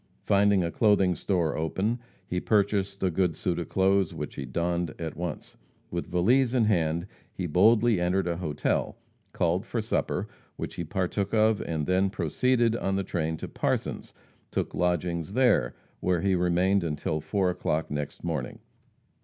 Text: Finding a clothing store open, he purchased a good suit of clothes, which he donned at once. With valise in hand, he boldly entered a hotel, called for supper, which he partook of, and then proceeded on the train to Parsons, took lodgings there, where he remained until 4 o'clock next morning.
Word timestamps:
Finding 0.25 0.63
a 0.63 0.71
clothing 0.71 1.13
store 1.15 1.55
open, 1.55 1.99
he 2.25 2.39
purchased 2.39 3.03
a 3.03 3.11
good 3.11 3.35
suit 3.35 3.59
of 3.59 3.69
clothes, 3.69 4.15
which 4.15 4.33
he 4.33 4.45
donned 4.45 4.95
at 4.97 5.15
once. 5.15 5.57
With 5.91 6.07
valise 6.09 6.55
in 6.55 6.65
hand, 6.65 7.05
he 7.31 7.45
boldly 7.45 7.99
entered 8.01 8.25
a 8.25 8.37
hotel, 8.37 8.97
called 9.31 9.63
for 9.63 9.79
supper, 9.79 10.27
which 10.55 10.73
he 10.73 10.83
partook 10.83 11.35
of, 11.35 11.61
and 11.61 11.85
then 11.85 12.09
proceeded 12.09 12.75
on 12.75 12.95
the 12.95 13.03
train 13.03 13.37
to 13.37 13.47
Parsons, 13.47 14.11
took 14.49 14.73
lodgings 14.73 15.33
there, 15.33 15.75
where 15.99 16.21
he 16.21 16.33
remained 16.33 16.83
until 16.83 17.21
4 17.21 17.51
o'clock 17.51 17.91
next 17.91 18.23
morning. 18.23 18.57